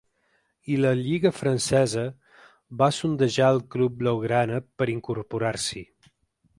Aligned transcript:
I 0.75 0.77
la 0.85 0.93
lliga 1.01 1.31
francesa 1.39 2.07
va 2.81 2.89
sondejar 3.01 3.53
el 3.57 3.63
club 3.77 4.03
blaugrana 4.03 4.63
per 4.81 4.91
a 4.91 4.95
incorporar-s’hi. 4.99 5.89